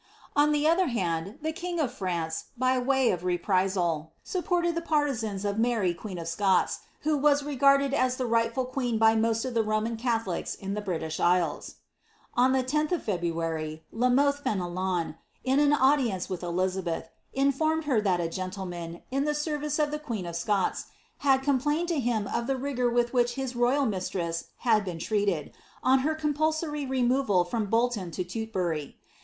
On 0.35 0.51
the 0.51 0.67
other 0.67 0.87
hand, 0.87 1.37
the 1.43 1.51
king 1.53 1.79
of 1.79 1.93
France, 1.93 2.45
by 2.57 2.79
way 2.79 3.11
of 3.11 3.23
reprisal, 3.23 4.13
suppoRed' 4.25 4.65
Ihe 4.65 4.83
paitizans 4.83 5.47
of 5.47 5.59
Mary 5.59 5.93
queen 5.93 6.17
of 6.17 6.27
Scots, 6.27 6.79
who 7.01 7.15
was 7.15 7.43
regarded 7.43 7.93
as 7.93 8.15
the 8.15 8.23
rigbiful 8.25 8.73
qneen 8.73 8.97
by 8.97 9.15
most 9.15 9.45
of 9.45 9.53
the 9.53 9.61
Roman 9.61 9.97
Catholics 9.97 10.55
in 10.55 10.73
the 10.73 10.81
British 10.81 11.19
islands. 11.19 11.75
On 12.33 12.51
the 12.51 12.63
loth 12.73 12.91
of 12.91 13.03
February, 13.03 13.83
La 13.91 14.09
Mothe 14.09 14.41
Feneton, 14.43 15.17
in 15.43 15.59
an 15.59 15.71
audience 15.71 16.25
wtih 16.29 16.41
Elizabeth, 16.41 17.07
informed 17.33 17.83
her 17.83 18.01
that 18.01 18.19
a 18.19 18.27
gentleman, 18.27 19.03
in 19.11 19.25
the 19.25 19.35
service 19.35 19.77
of 19.77 19.91
the 19.91 19.99
queen 19.99 20.25
of 20.25 20.35
Scots, 20.35 20.85
had 21.19 21.43
complained 21.43 21.89
to 21.89 21.99
him 21.99 22.25
of 22.33 22.47
the 22.47 22.57
rigour 22.57 22.89
with 22.89 23.13
which 23.13 23.33
his 23.35 23.55
royal 23.55 23.85
mtt' 23.85 24.19
iress 24.19 24.45
had 24.65 24.83
been 24.83 24.97
treated, 24.97 25.53
on 25.83 25.99
her 25.99 26.15
compulsoiy 26.15 26.89
removal 26.89 27.43
from 27.45 27.67
Bolton 27.67 28.09
to 28.09 28.23
Titl 28.25 28.51
bury. 28.51 28.97